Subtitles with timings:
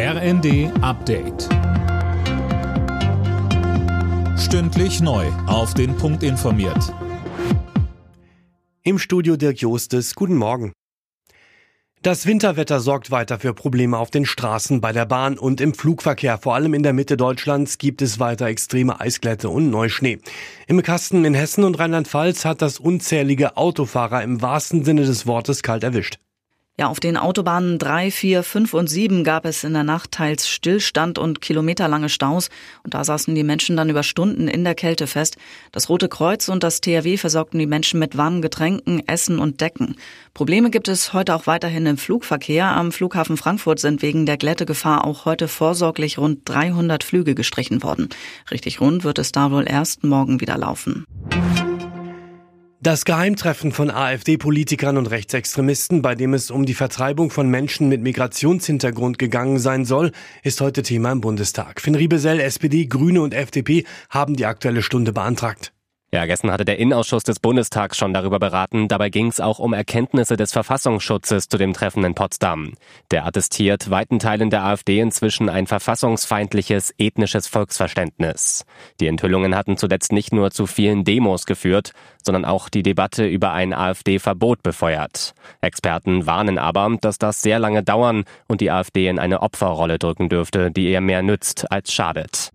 [0.00, 1.48] RND Update.
[4.38, 5.26] Stündlich neu.
[5.48, 6.94] Auf den Punkt informiert.
[8.84, 10.14] Im Studio Dirk Jostes.
[10.14, 10.72] Guten Morgen.
[12.02, 16.38] Das Winterwetter sorgt weiter für Probleme auf den Straßen, bei der Bahn und im Flugverkehr.
[16.38, 20.20] Vor allem in der Mitte Deutschlands gibt es weiter extreme Eisglätte und Neuschnee.
[20.68, 25.64] Im Kasten in Hessen und Rheinland-Pfalz hat das unzählige Autofahrer im wahrsten Sinne des Wortes
[25.64, 26.20] kalt erwischt.
[26.80, 30.48] Ja, auf den Autobahnen 3, 4, 5 und 7 gab es in der Nacht teils
[30.48, 32.50] Stillstand und kilometerlange Staus.
[32.84, 35.38] Und da saßen die Menschen dann über Stunden in der Kälte fest.
[35.72, 39.96] Das Rote Kreuz und das THW versorgten die Menschen mit warmen Getränken, Essen und Decken.
[40.34, 42.66] Probleme gibt es heute auch weiterhin im Flugverkehr.
[42.68, 48.08] Am Flughafen Frankfurt sind wegen der Glättegefahr auch heute vorsorglich rund 300 Flüge gestrichen worden.
[48.52, 51.06] Richtig rund wird es da wohl erst morgen wieder laufen.
[52.80, 58.02] Das Geheimtreffen von AfD-Politikern und Rechtsextremisten, bei dem es um die Vertreibung von Menschen mit
[58.02, 60.12] Migrationshintergrund gegangen sein soll,
[60.44, 61.80] ist heute Thema im Bundestag.
[61.80, 65.72] Finn Riebesell, SPD, Grüne und FDP haben die Aktuelle Stunde beantragt.
[66.10, 68.88] Ja, gestern hatte der Innenausschuss des Bundestags schon darüber beraten.
[68.88, 72.72] Dabei ging es auch um Erkenntnisse des Verfassungsschutzes zu dem Treffen in Potsdam.
[73.10, 78.64] Der attestiert weiten Teilen der AfD inzwischen ein verfassungsfeindliches, ethnisches Volksverständnis.
[79.00, 81.92] Die Enthüllungen hatten zuletzt nicht nur zu vielen Demos geführt,
[82.24, 85.34] sondern auch die Debatte über ein AfD-Verbot befeuert.
[85.60, 90.30] Experten warnen aber, dass das sehr lange dauern und die AfD in eine Opferrolle drücken
[90.30, 92.50] dürfte, die eher mehr nützt als schadet.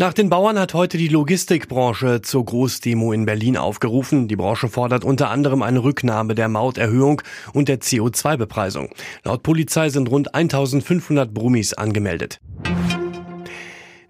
[0.00, 4.28] Nach den Bauern hat heute die Logistikbranche zur Großdemo in Berlin aufgerufen.
[4.28, 7.20] Die Branche fordert unter anderem eine Rücknahme der Mauterhöhung
[7.52, 8.90] und der CO2-Bepreisung.
[9.24, 12.38] Laut Polizei sind rund 1500 Brummis angemeldet.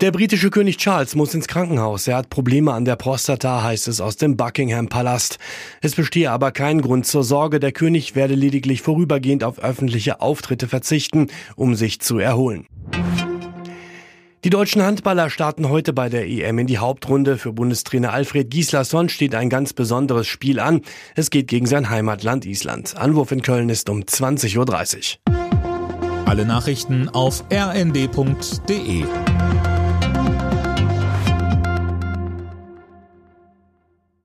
[0.00, 2.08] Der britische König Charles muss ins Krankenhaus.
[2.08, 5.38] Er hat Probleme an der Prostata, heißt es aus dem Buckingham Palast.
[5.82, 7.60] Es bestehe aber kein Grund zur Sorge.
[7.60, 12.66] Der König werde lediglich vorübergehend auf öffentliche Auftritte verzichten, um sich zu erholen.
[14.46, 17.36] Die deutschen Handballer starten heute bei der EM in die Hauptrunde.
[17.36, 20.82] Für Bundestrainer Alfred Gislason steht ein ganz besonderes Spiel an.
[21.16, 22.96] Es geht gegen sein Heimatland Island.
[22.96, 26.26] Anwurf in Köln ist um 20.30 Uhr.
[26.26, 29.04] Alle Nachrichten auf rnd.de